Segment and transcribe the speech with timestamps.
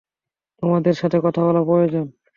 [0.63, 2.05] তোমাদের সাথে কথা বলা প্রয়োজন।